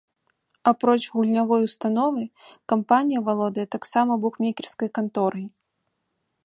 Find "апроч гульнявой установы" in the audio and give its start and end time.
0.69-2.23